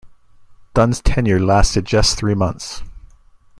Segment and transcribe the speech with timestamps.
[0.73, 2.81] Dunn's tenure lasted just three months.